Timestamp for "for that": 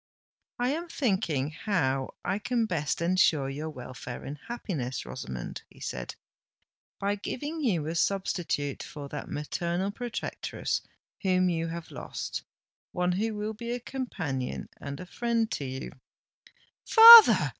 8.81-9.29